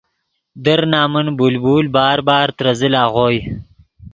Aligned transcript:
در 0.65 0.81
نمن 0.93 1.27
بلبل 1.39 1.85
بار 1.95 2.17
بار 2.27 2.47
ترے 2.57 2.73
زل 2.79 2.93
اغوئے 3.03 3.39